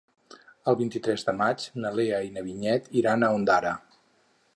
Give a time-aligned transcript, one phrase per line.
[0.71, 3.75] El vint-i-tres de maig na Lea i na Vinyet iran a Ondara.